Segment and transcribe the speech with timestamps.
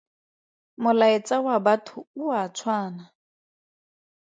[0.81, 3.03] Molaetsa wa batho o a tshwana.